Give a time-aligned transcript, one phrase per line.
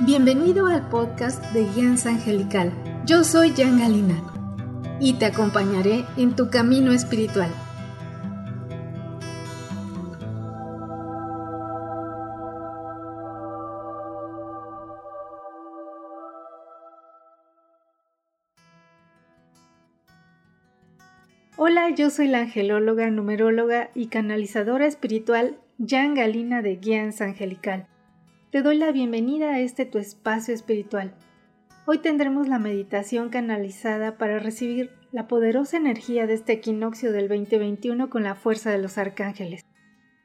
[0.00, 2.72] Bienvenido al podcast de Guianza Angelical.
[3.04, 4.22] Yo soy Jan Galina
[5.00, 7.50] y te acompañaré en tu camino espiritual.
[21.98, 27.88] Yo soy la angelóloga, numeróloga y canalizadora espiritual Jan Galina de Guianza Angelical.
[28.52, 31.12] Te doy la bienvenida a este tu espacio espiritual.
[31.86, 38.08] Hoy tendremos la meditación canalizada para recibir la poderosa energía de este equinoccio del 2021
[38.10, 39.66] con la fuerza de los arcángeles.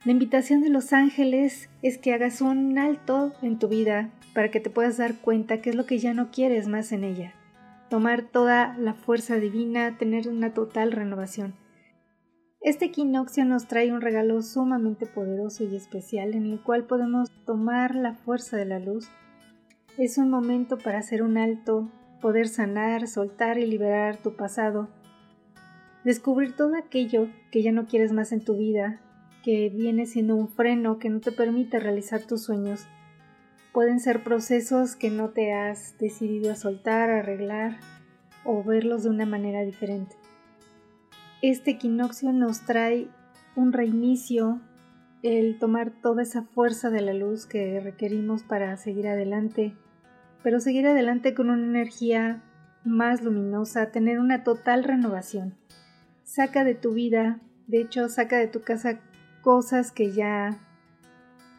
[0.05, 4.59] La invitación de los ángeles es que hagas un alto en tu vida para que
[4.59, 7.33] te puedas dar cuenta qué es lo que ya no quieres más en ella
[7.93, 11.53] tomar toda la fuerza divina, tener una total renovación.
[12.63, 17.93] Este equinoccio nos trae un regalo sumamente poderoso y especial en el cual podemos tomar
[17.93, 19.09] la fuerza de la luz.
[19.97, 21.91] Es un momento para hacer un alto,
[22.21, 24.87] poder sanar, soltar y liberar tu pasado,
[26.03, 29.01] descubrir todo aquello que ya no quieres más en tu vida,
[29.43, 32.87] que viene siendo un freno que no te permite realizar tus sueños
[33.73, 37.79] Pueden ser procesos que no te has decidido a soltar, arreglar
[38.45, 40.15] o verlos de una manera diferente.
[41.43, 43.09] Este equinoccio nos trae
[43.57, 44.61] un reinicio,
[45.23, 49.75] el tomar toda esa fuerza de la luz que requerimos para seguir adelante,
[50.41, 52.41] pero seguir adelante con una energía
[52.85, 55.55] más luminosa, tener una total renovación.
[56.23, 59.01] Saca de tu vida, de hecho, saca de tu casa
[59.41, 60.57] cosas que ya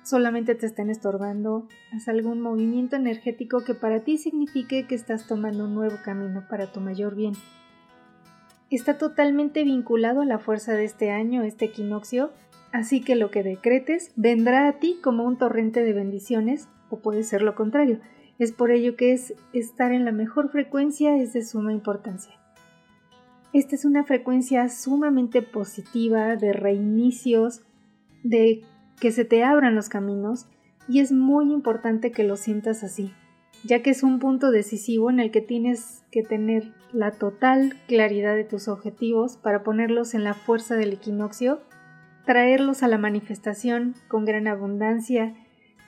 [0.02, 5.66] solamente te estén estorbando, haz algún movimiento energético que para ti signifique que estás tomando
[5.66, 7.34] un nuevo camino para tu mayor bien.
[8.74, 12.32] Está totalmente vinculado a la fuerza de este año, este equinoccio,
[12.72, 17.22] así que lo que decretes vendrá a ti como un torrente de bendiciones, o puede
[17.22, 18.00] ser lo contrario.
[18.40, 22.34] Es por ello que es estar en la mejor frecuencia es de suma importancia.
[23.52, 27.62] Esta es una frecuencia sumamente positiva de reinicios,
[28.24, 28.62] de
[28.98, 30.48] que se te abran los caminos
[30.88, 33.12] y es muy importante que lo sientas así,
[33.62, 38.34] ya que es un punto decisivo en el que tienes que tener la total claridad
[38.34, 41.60] de tus objetivos para ponerlos en la fuerza del equinoccio,
[42.24, 45.34] traerlos a la manifestación con gran abundancia,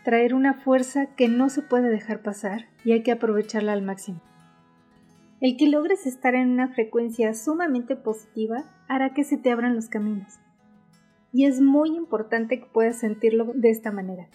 [0.05, 4.21] traer una fuerza que no se puede dejar pasar y hay que aprovecharla al máximo.
[5.41, 9.89] El que logres estar en una frecuencia sumamente positiva hará que se te abran los
[9.89, 10.41] caminos
[11.37, 14.27] y es muy importante que puedas sentirlo de esta manera,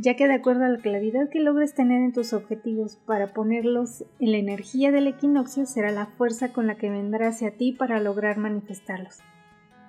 [0.00, 4.02] ya que de acuerdo a la claridad que logres tener en tus objetivos para ponerlos
[4.18, 8.00] en la energía del equinoccio será la fuerza con la que vendrá hacia ti para
[8.00, 9.18] lograr manifestarlos.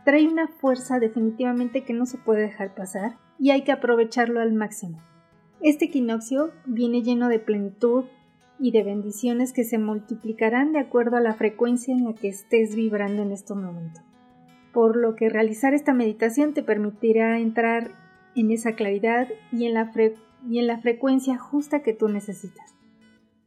[0.03, 4.51] Trae una fuerza definitivamente que no se puede dejar pasar y hay que aprovecharlo al
[4.51, 5.01] máximo.
[5.61, 8.03] Este equinoccio viene lleno de plenitud
[8.59, 12.75] y de bendiciones que se multiplicarán de acuerdo a la frecuencia en la que estés
[12.75, 14.01] vibrando en este momento
[14.73, 17.91] por lo que realizar esta meditación te permitirá entrar
[18.35, 22.73] en esa claridad y en la, frecuencia justa que tú necesitas.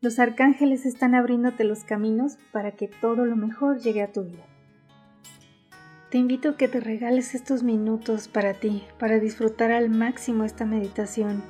[0.00, 4.44] Los arcángeles están abriéndote los caminos para que todo lo mejor llegue a tu vida.
[6.10, 10.64] Te invito a que te regales estos minutos para ti, para disfrutar al máximo esta
[10.64, 11.42] meditación.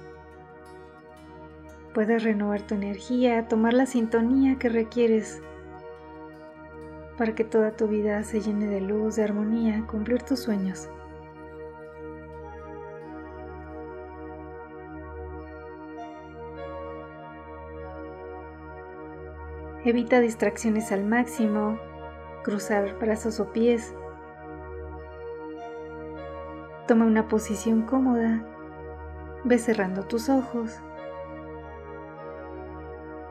[1.92, 5.42] Puedes renovar tu energía, tomar la sintonía que requieres
[7.16, 10.88] para que toda tu vida se llene de luz, de armonía, cumplir tus sueños.
[19.84, 21.78] Evita distracciones al máximo,
[22.42, 23.94] cruzar brazos o pies.
[26.88, 28.42] Toma una posición cómoda.
[29.44, 30.80] Ve cerrando tus ojos.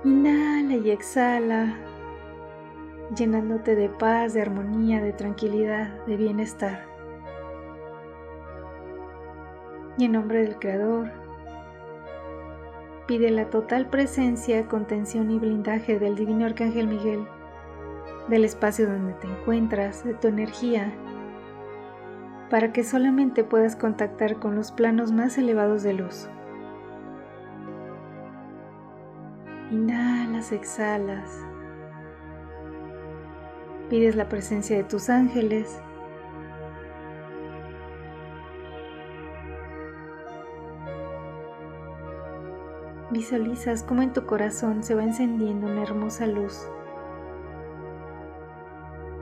[0.04, 1.76] Inhala y exhala
[3.16, 6.86] llenándote de paz, de armonía, de tranquilidad, de bienestar.
[9.98, 11.23] Y en nombre del Creador,
[13.08, 17.28] pide la total presencia, contención y blindaje del Divino Arcángel Miguel,
[18.30, 20.94] del espacio donde te encuentras, de tu energía,
[22.50, 26.30] para que solamente puedas contactar con los planos más elevados de luz.
[29.72, 31.46] Inhalas, exhalas
[33.94, 35.80] pides la presencia de tus ángeles.
[43.14, 46.68] Visualizas cómo en tu corazón se va encendiendo una hermosa luz,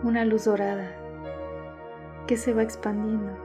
[0.02, 0.90] una luz dorada
[2.26, 3.36] que se va expandiendo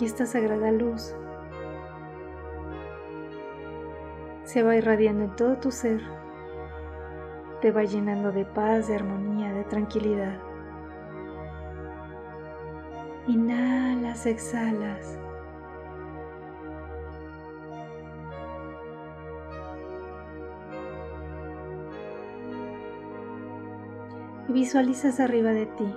[0.00, 1.14] Y esta sagrada luz
[4.42, 6.00] se va irradiando en todo tu ser,
[7.60, 10.36] te va llenando de paz, de armonía, de tranquilidad.
[13.28, 15.27] Inhalas, exhalas.
[24.48, 25.94] Y visualizas arriba de ti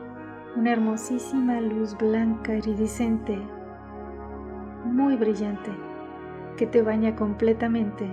[0.55, 3.39] una hermosísima luz blanca iridiscente,
[4.83, 5.71] muy brillante,
[6.57, 8.05] que te baña completamente,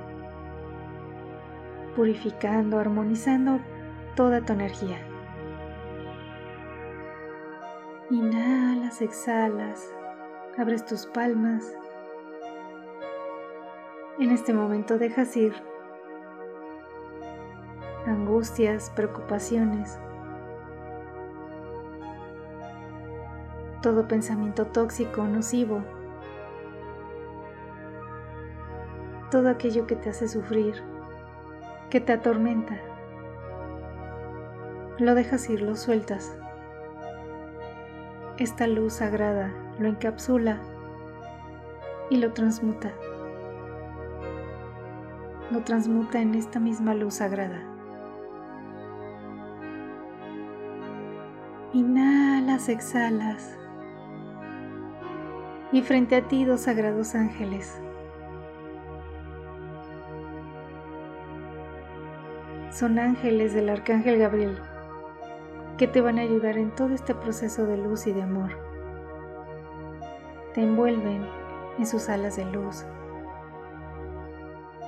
[1.96, 3.58] purificando, armonizando
[4.14, 4.98] toda tu energía.
[8.10, 9.92] Inhalas, exhalas,
[10.56, 11.76] abres tus palmas.
[14.20, 15.52] En este momento dejas ir
[18.06, 19.98] angustias, preocupaciones,
[23.88, 25.82] todo pensamiento tóxico, nocivo,
[29.30, 30.74] todo aquello que te hace sufrir,
[31.88, 32.76] que te atormenta.
[34.98, 36.36] Lo dejas ir, lo sueltas.
[38.36, 40.58] Esta luz sagrada lo encapsula
[42.10, 42.92] y lo transmuta.
[45.50, 47.62] Lo transmuta en esta misma luz sagrada.
[51.72, 53.57] Inhalas, exhalas.
[55.70, 57.80] Y frente a ti dos sagrados ángeles.
[62.72, 64.58] Son ángeles del Arcángel Gabriel
[65.78, 68.50] que te van a ayudar en todo este proceso de luz y de amor.
[70.52, 71.24] Te envuelven
[71.78, 72.84] en sus alas de luz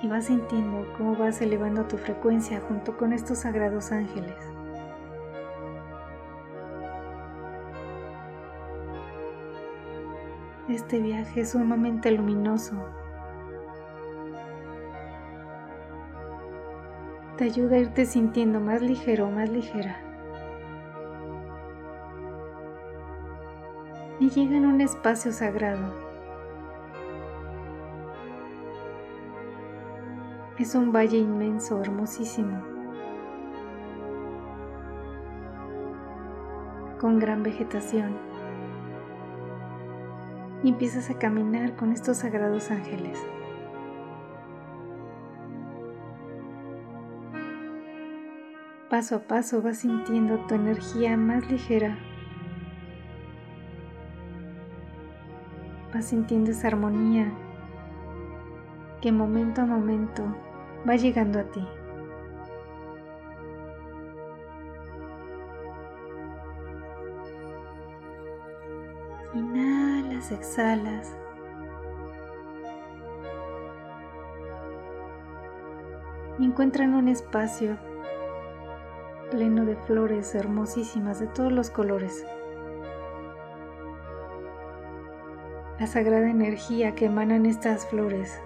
[0.03, 4.37] y vas sintiendo cómo vas elevando tu frecuencia junto con estos sagrados ángeles.
[10.71, 12.77] Este viaje sumamente luminoso.
[17.37, 20.01] Te ayuda a irte sintiendo más ligero, más ligera.
[24.21, 25.95] y llegan a un espacio sagrado.
[30.59, 32.61] Es un valle inmenso, hermosísimo,
[37.01, 38.30] con gran vegetación.
[40.63, 43.19] Y empiezas a caminar con estos sagrados ángeles.
[48.89, 51.97] Paso a paso vas sintiendo tu energía más ligera
[55.93, 57.33] vas sintiendo esa armonía
[59.01, 60.23] que momento a momento
[60.89, 61.67] va llegando a ti.
[70.31, 71.17] Inhalas, exhalas.
[76.39, 77.77] Encuentran un espacio
[79.31, 82.25] pleno de flores hermosísimas de todos los colores.
[85.81, 88.39] la sagrada energía que emanan estas flores.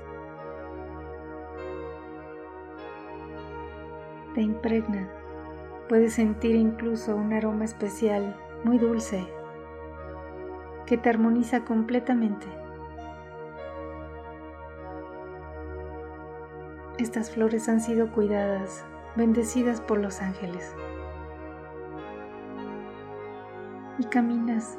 [4.34, 5.10] Te impregna.
[5.88, 9.26] Puedes sentir incluso un aroma especial, muy dulce,
[10.94, 12.46] que te armoniza completamente.
[16.98, 18.84] Estas flores han sido cuidadas,
[19.16, 20.72] bendecidas por los ángeles.
[23.98, 24.78] Y caminas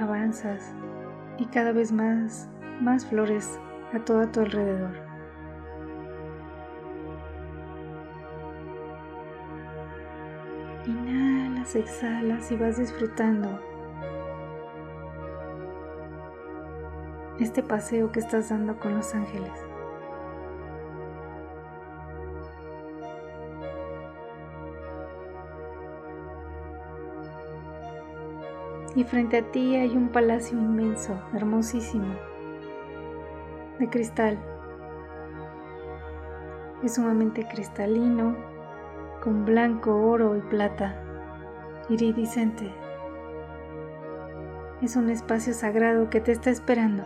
[0.00, 0.74] avanzas
[1.38, 2.48] y cada vez más,
[2.80, 3.60] más flores
[3.94, 5.07] a todo tu alrededor.
[11.74, 13.60] Exhalas y vas disfrutando
[17.38, 19.68] este paseo que estás dando con los ángeles.
[28.98, 32.16] y frente a ti hay un palacio inmenso, hermosísimo,
[33.78, 34.36] de cristal.
[36.82, 38.34] Es sumamente cristalino,
[39.22, 41.00] con blanco, oro y plata,
[41.88, 42.70] iridiscente.
[44.82, 47.02] Es un espacio sagrado que te está esperando.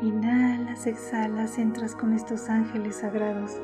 [0.00, 3.60] Inhalas, exhalas, entras con estos ángeles sagrados.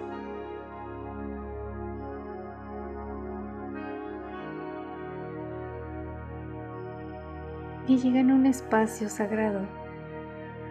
[7.88, 9.62] y llegan a un espacio sagrado,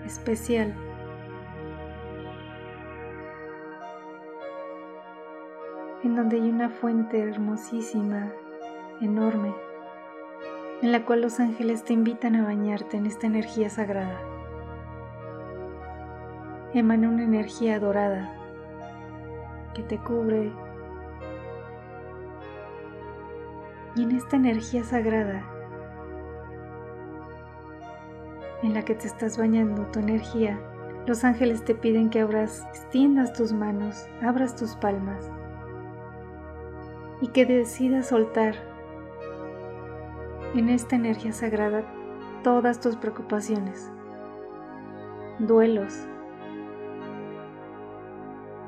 [0.06, 0.87] especial.
[6.08, 8.32] En donde hay una fuente hermosísima,
[9.02, 9.54] enorme,
[10.82, 14.18] en la cual los ángeles te invitan a bañarte en esta energía sagrada.
[16.74, 18.34] Emana una energía dorada
[19.74, 20.54] que te cubre
[23.96, 25.44] y en esta energía sagrada
[28.64, 30.58] en la que te estás bañando tu energía,
[31.06, 35.32] los ángeles te piden que abras, extiendas tus manos, abras tus palmas
[37.22, 38.56] y que decidas soltar
[40.56, 41.84] en esta energía sagrada
[42.44, 43.92] todas tus preocupaciones,
[45.40, 46.08] duelos,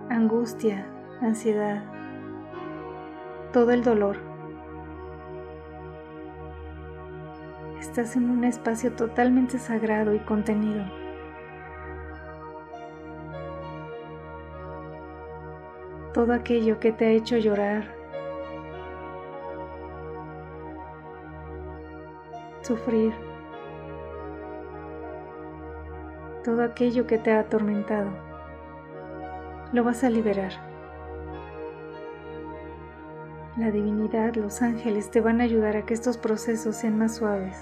[0.10, 0.86] angustia,
[1.22, 1.84] ansiedad,
[3.54, 4.18] todo el dolor.
[7.80, 10.84] Estás en un espacio totalmente sagrado y contenido.
[16.14, 17.99] Todo aquello que te ha hecho llorar,
[22.70, 23.12] sufrir,
[26.44, 28.12] todo aquello que te ha atormentado,
[29.74, 30.52] lo vas a liberar.
[33.58, 37.58] La divinidad, los ángeles te van a ayudar a que estos procesos sean más suaves,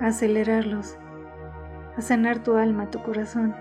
[0.00, 0.96] a acelerarlos,
[1.94, 3.54] a sanar tu alma, tu corazón.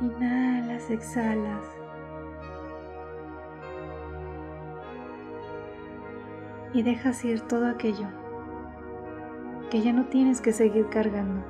[0.00, 1.77] Inhalas, exhalas.
[6.72, 8.06] Y dejas ir todo aquello
[9.70, 11.44] que ya no tienes que seguir cargando.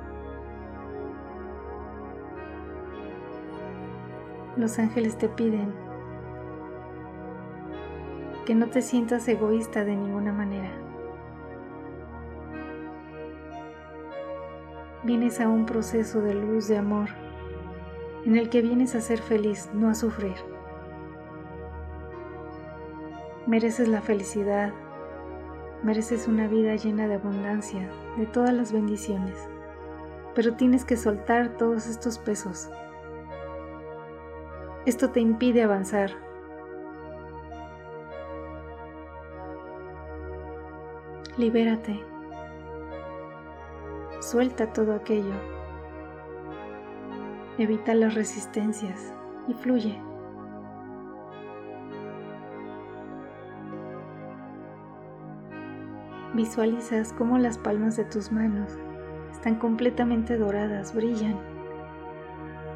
[4.57, 5.73] Los ángeles te piden
[8.45, 10.71] que no te sientas egoísta de ninguna manera.
[15.03, 17.09] Vienes a un proceso de luz, de amor,
[18.25, 20.35] en el que vienes a ser feliz, no a sufrir.
[23.47, 24.73] Mereces la felicidad,
[25.83, 29.37] Mereces una vida llena de abundancia, de todas las bendiciones,
[30.35, 32.69] pero tienes que soltar todos estos pesos.
[34.85, 36.11] Esto te impide avanzar.
[41.37, 42.03] Libérate.
[44.19, 45.33] Suelta todo aquello.
[47.57, 49.13] Evita las resistencias
[49.47, 50.08] y fluye.
[56.39, 58.71] Visualizas cómo las palmas de tus manos
[59.29, 61.37] están completamente doradas, brillan,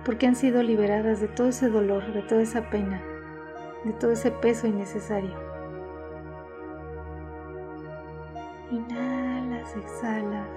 [0.04, 3.02] porque han sido liberadas de todo ese dolor, de toda esa pena,
[3.86, 5.34] de todo ese peso innecesario.
[8.70, 10.50] Inhalas, exhalas.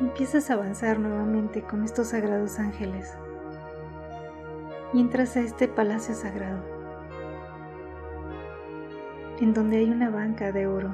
[0.00, 3.16] Empiezas a avanzar nuevamente con estos sagrados ángeles
[4.92, 6.77] y entras a este palacio sagrado
[9.40, 10.90] en donde hay una banca de oro.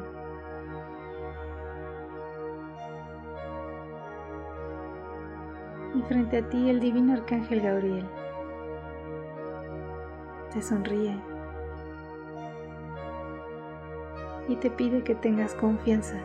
[5.94, 8.06] Y frente a ti el divino arcángel Gabriel
[10.52, 11.16] te sonríe
[14.48, 16.18] y te pide que tengas confianza.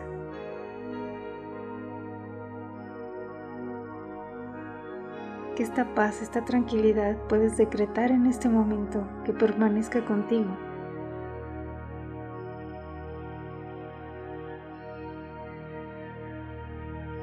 [5.56, 10.69] Que esta paz, esta tranquilidad puedes decretar en este momento que permanezca contigo.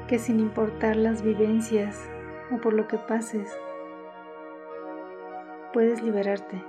[0.08, 2.08] Que sin importar las vivencias
[2.50, 3.54] o por lo que pases,
[5.74, 6.64] puedes liberarte,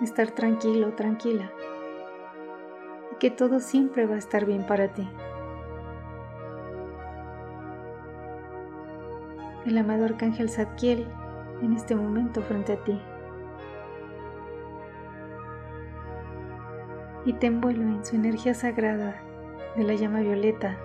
[0.00, 1.52] estar tranquilo, tranquila,
[3.12, 5.06] y que todo siempre va a estar bien para ti.
[9.66, 11.06] El amado Arcángel Zadkiel
[11.60, 12.98] en este momento frente a ti.
[17.26, 19.20] Y te envuelve en su energía sagrada
[19.76, 20.78] de la llama violeta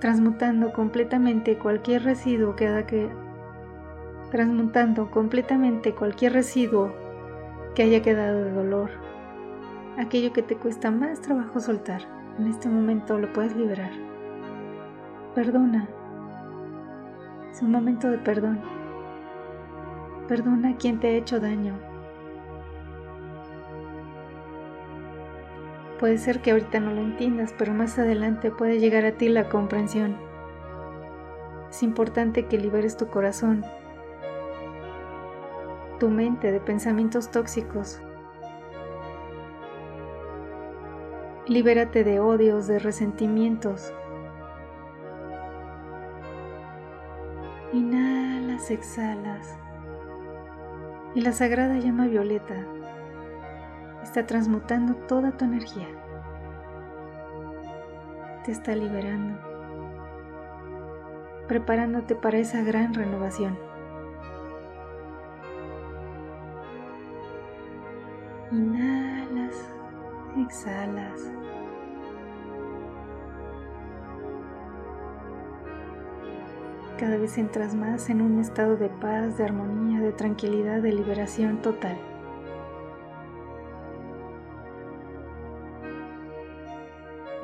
[0.00, 3.10] transmutando completamente cualquier residuo que haya que
[4.30, 6.92] transmutando completamente cualquier residuo
[7.74, 8.90] que haya quedado de dolor,
[9.98, 12.02] aquello que te cuesta más trabajo soltar,
[12.38, 13.90] en este momento lo puedes liberar.
[15.34, 15.88] Perdona.
[17.50, 18.60] Es un momento de perdón.
[20.28, 21.74] Perdona a quien te ha hecho daño,
[26.00, 29.50] Puede ser que ahorita no lo entiendas, pero más adelante puede llegar a ti la
[29.50, 30.16] comprensión.
[31.68, 33.66] Es importante que liberes tu corazón,
[35.98, 38.00] tu mente de pensamientos tóxicos.
[41.46, 43.92] Libérate de odios, de resentimientos.
[47.74, 49.54] Inhalas, exhalas.
[51.14, 52.64] Y la sagrada llama violeta
[54.10, 55.86] está transmutando toda tu energía.
[58.44, 59.38] Te está liberando,
[61.46, 63.56] preparándote para esa gran renovación.
[68.50, 69.54] Inhalas,
[70.36, 71.30] exhalas.
[76.98, 81.62] Cada vez entras más en un estado de paz, de armonía, de tranquilidad, de liberación
[81.62, 82.09] total.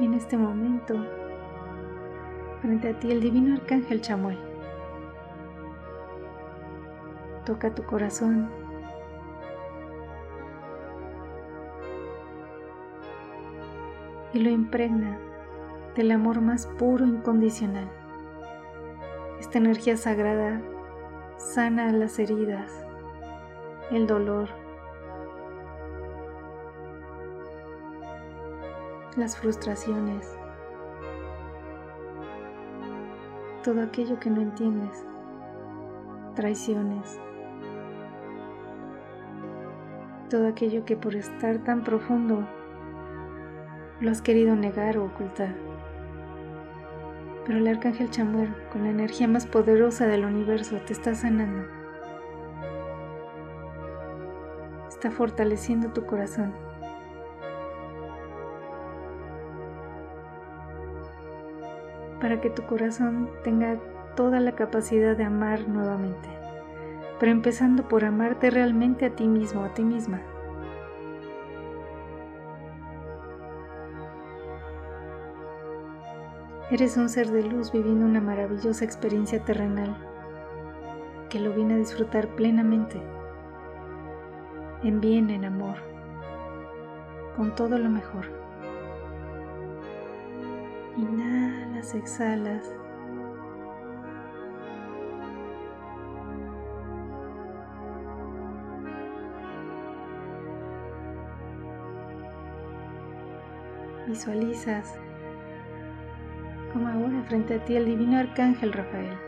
[0.05, 0.95] En este momento,
[2.61, 4.39] frente a ti el divino arcángel Chamuel
[7.47, 8.51] toca tu corazón.
[14.35, 15.19] Y lo impregna
[15.95, 17.89] del amor más puro e incondicional.
[19.41, 20.61] Esta energía sagrada
[21.39, 22.71] sana las heridas,
[23.91, 24.49] el dolor,
[29.17, 30.37] las frustraciones,
[33.65, 35.07] todo aquello que no entiendes,
[36.35, 37.19] traiciones,
[40.29, 42.47] todo aquello que por estar tan profundo
[44.01, 45.55] lo has querido negar o ocultar.
[47.47, 51.67] Pero el arcángel Chamuel, con la energía más poderosa del universo, te está sanando.
[54.89, 56.66] Está fortaleciendo tu corazón.
[62.21, 63.79] Para que tu corazón tenga
[64.15, 66.29] toda la capacidad de amar nuevamente.
[67.21, 70.21] Pero empezando por amarte realmente a ti mismo, a ti misma.
[76.69, 79.97] Eres un ser de luz viviendo una maravillosa experiencia terrenal
[81.29, 83.01] que lo viene a disfrutar plenamente,
[84.83, 85.77] en bien, en amor,
[87.37, 88.27] con todo lo mejor.
[91.77, 92.75] Exhalas.
[104.07, 104.99] Visualizas
[106.73, 109.19] como ahora frente a ti el divino arcángel Rafael.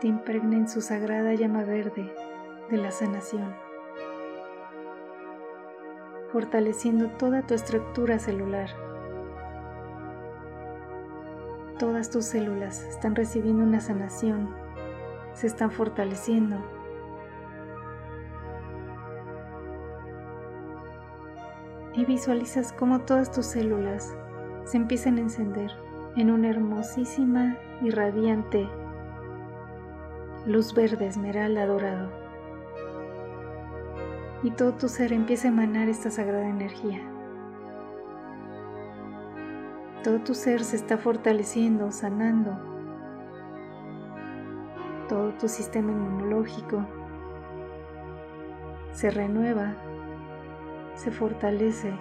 [0.00, 2.12] Te impregna en su sagrada llama verde
[2.70, 3.52] de la sanación,
[6.32, 8.89] fortaleciendo toda tu estructura celular.
[11.80, 14.54] Todas tus células están recibiendo una sanación,
[15.32, 16.62] se están fortaleciendo.
[21.94, 24.14] Y visualizas cómo todas tus células
[24.64, 25.72] se empiezan a encender
[26.16, 28.68] en una hermosísima y radiante
[30.44, 32.10] luz verde esmeralda dorado.
[34.42, 37.09] Y todo tu ser empieza a emanar esta sagrada energía.
[40.02, 42.58] Todo tu ser se está fortaleciendo, sanando.
[45.08, 46.86] Todo tu sistema inmunológico
[48.92, 49.74] se renueva,
[50.94, 51.92] se fortalece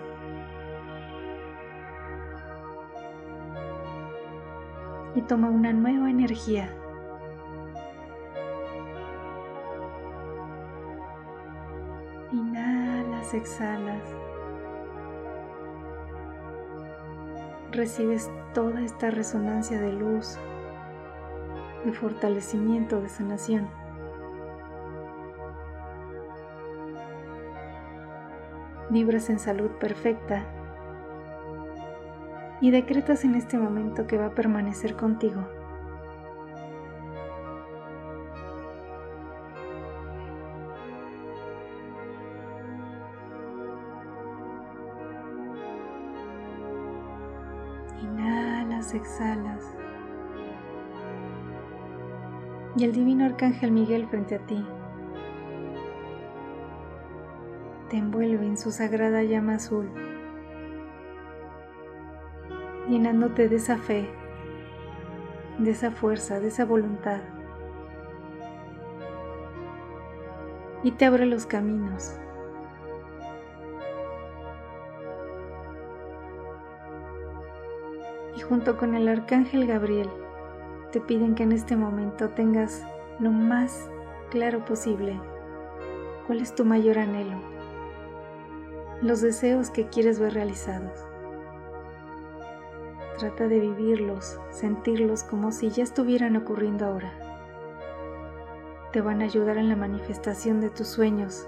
[5.16, 6.70] y toma una nueva energía.
[12.32, 14.29] Inhalas, exhalas.
[17.72, 20.38] Recibes toda esta resonancia de luz,
[21.86, 23.70] de fortalecimiento, de sanación.
[28.90, 30.46] Vibras en salud perfecta
[32.60, 35.48] y decretas en este momento que va a permanecer contigo.
[48.94, 49.76] Exhalas.
[52.76, 54.66] Y el divino arcángel Miguel frente a ti
[57.90, 59.90] te envuelve en su sagrada llama azul
[62.90, 64.10] llenándote de esa fe,
[65.60, 67.22] de esa fuerza, de esa voluntad.
[70.84, 72.20] Y te abre los caminos.
[78.50, 80.10] Junto con el arcángel Gabriel,
[80.92, 82.84] te piden que en este momento tengas
[83.20, 83.90] lo más
[84.32, 85.20] claro posible
[86.28, 87.40] cuál es tu mayor anhelo,
[89.02, 91.10] los deseos que quieres ver realizados
[93.20, 97.12] Trata de vivirlos, sentirlos como si ya estuvieran ocurriendo ahora.
[98.94, 101.46] Te van a ayudar en la manifestación de tus sueños,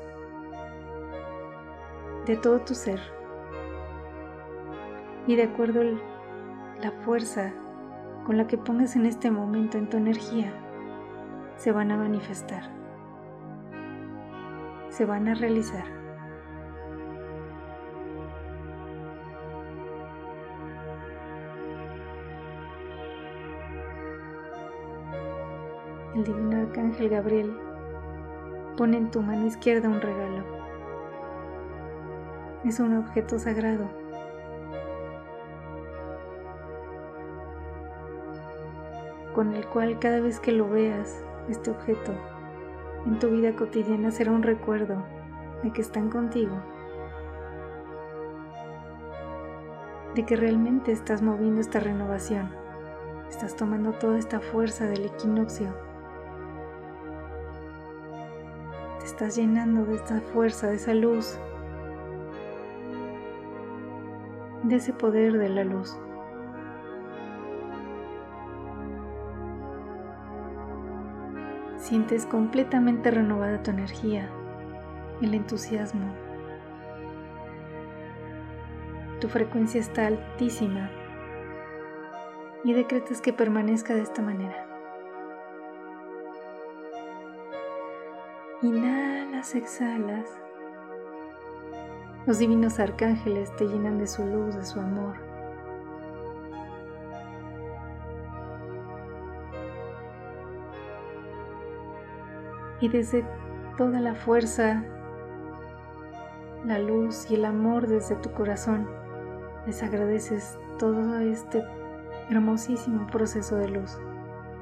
[2.26, 3.00] de todo tu ser.
[5.28, 6.11] Y de acuerdo a
[6.82, 7.54] la fuerza
[8.26, 10.52] con la que pongas en este momento en tu energía,
[11.58, 12.64] se van a manifestar,
[14.90, 16.02] se van a realizar.
[26.16, 27.58] el divino arcángel Gabriel
[28.78, 30.44] pone en tu mano izquierda un regalo.
[32.64, 34.01] Es un objeto sagrado.
[39.34, 42.14] Con el cual cada vez que lo veas, este objeto,
[43.06, 45.04] en tu vida cotidiana será un recuerdo
[45.64, 46.56] de que están contigo,
[50.16, 52.50] de que realmente estás moviendo esta renovación,
[53.30, 55.74] estás tomando toda esta fuerza del equinoccio.
[59.04, 61.40] Estás llenando de esta fuerza, de esa luz,
[64.64, 65.98] de ese poder de la luz.
[71.92, 74.30] Sientes completamente renovada tu energía,
[75.22, 76.06] el entusiasmo.
[79.20, 80.90] Tu frecuencia está altísima
[82.64, 84.66] y decretas que permanezca de esta manera.
[88.62, 90.30] Inhalas, exhalas.
[92.26, 95.31] Los divinos arcángeles te llenan de su luz, de su amor.
[102.82, 103.26] Y desde
[103.78, 104.84] toda la fuerza,
[106.66, 108.90] la luz y el amor desde tu corazón,
[109.66, 111.64] les agradeces todo este
[112.30, 113.98] hermosísimo proceso de luz,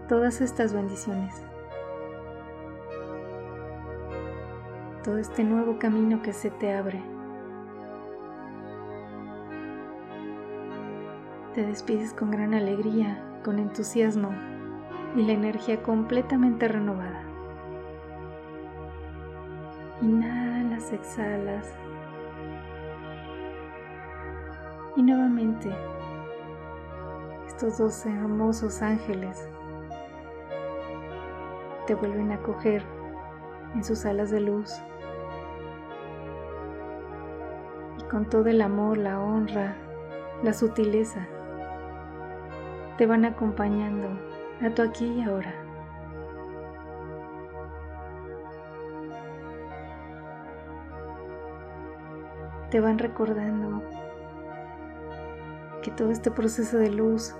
[0.07, 1.49] todas estas bendiciones.
[5.03, 7.01] todo este nuevo camino que se te abre.
[11.55, 14.29] Te despides con gran alegría, con entusiasmo
[15.15, 17.28] y la energía completamente renovada.
[20.01, 21.77] Inhalas, exhalas.
[24.95, 25.69] Y nuevamente
[27.47, 29.49] estos dos hermosos ángeles
[31.85, 32.83] te vuelven a coger
[33.75, 34.81] en sus alas de luz.
[37.97, 39.75] Y con todo el amor, la honra,
[40.43, 41.27] la sutileza,
[42.97, 44.07] te van acompañando
[44.61, 45.68] a tu aquí y ahora.
[52.69, 53.83] Te van recordando
[55.81, 57.35] que todo este proceso de luz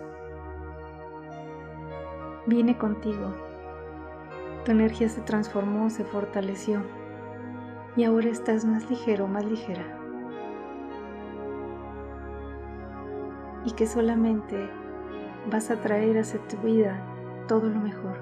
[2.47, 3.49] viene contigo
[4.63, 6.83] tu energía se transformó, se fortaleció
[7.95, 9.83] y ahora estás más ligero, más ligera.
[13.65, 14.69] Y que solamente
[15.49, 17.01] vas a traer hacia tu vida
[17.47, 18.19] todo lo mejor.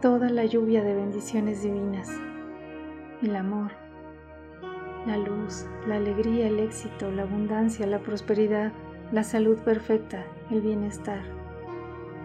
[0.00, 2.10] Toda la lluvia de bendiciones divinas,
[3.26, 3.72] el amor,
[5.06, 8.72] la luz, la alegría, el éxito, la abundancia, la prosperidad,
[9.12, 11.36] la salud perfecta, el bienestar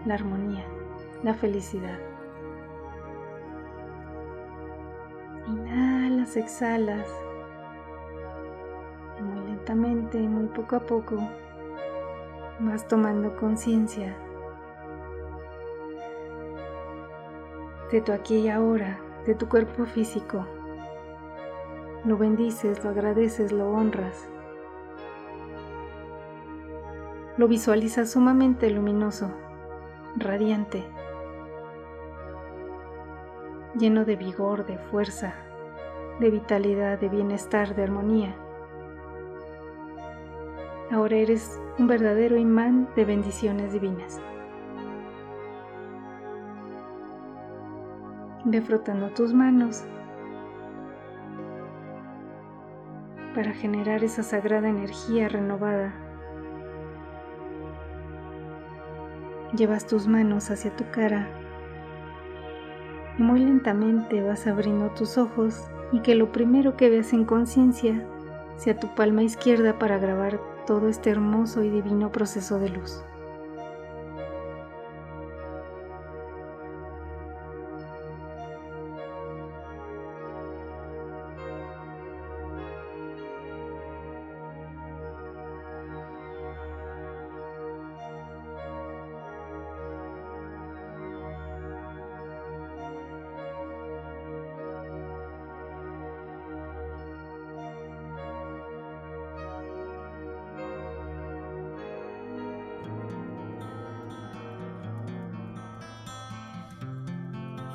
[0.04, 0.64] la armonía,
[1.22, 1.98] la felicidad.
[5.46, 7.08] Inhalas, exhalas.
[9.18, 11.16] Y muy lentamente, muy poco a poco,
[12.60, 14.16] vas tomando conciencia
[17.90, 20.46] de tu aquí y ahora, de tu cuerpo físico.
[22.04, 24.28] Lo bendices, lo agradeces, lo honras.
[27.36, 29.30] Lo visualizas sumamente luminoso,
[30.16, 30.84] radiante,
[33.78, 35.34] lleno de vigor, de fuerza,
[36.18, 38.34] de vitalidad, de bienestar, de armonía.
[40.90, 44.20] Ahora eres un verdadero imán de bendiciones divinas.
[48.44, 49.84] Ve frotando tus manos
[53.34, 55.92] para generar esa sagrada energía renovada
[59.56, 61.28] Llevas tus manos hacia tu cara
[63.18, 68.02] y muy lentamente vas abriendo tus ojos y que lo primero que veas en conciencia
[68.56, 73.04] sea tu palma izquierda para grabar todo este hermoso y divino proceso de luz.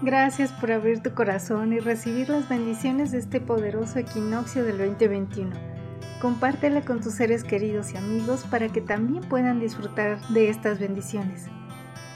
[0.07, 5.51] Gracias por abrir tu corazón y recibir las bendiciones de este poderoso equinoccio del 2021.
[6.21, 11.47] Compártela con tus seres queridos y amigos para que también puedan disfrutar de estas bendiciones.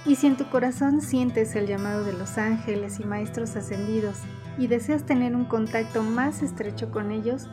[0.05, 4.19] Y si en tu corazón sientes el llamado de los ángeles y maestros ascendidos
[4.57, 7.49] y deseas tener un contacto más estrecho con ellos,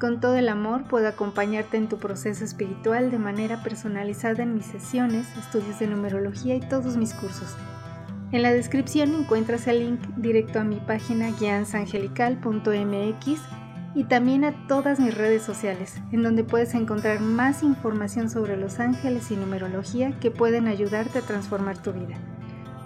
[0.00, 4.66] con todo el amor puedo acompañarte en tu proceso espiritual de manera personalizada en mis
[4.66, 7.54] sesiones, estudios de numerología y todos mis cursos.
[8.32, 13.40] En la descripción encuentras el link directo a mi página guiansangelical.mx
[13.94, 18.80] y también a todas mis redes sociales, en donde puedes encontrar más información sobre los
[18.80, 22.16] ángeles y numerología que pueden ayudarte a transformar tu vida.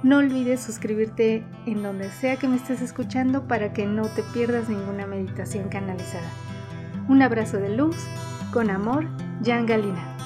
[0.02, 4.68] No olvides suscribirte en donde sea que me estés escuchando para que no te pierdas
[4.68, 6.30] ninguna meditación canalizada.
[7.08, 7.96] Un abrazo de luz,
[8.52, 9.06] con amor,
[9.44, 10.16] Jan Galina.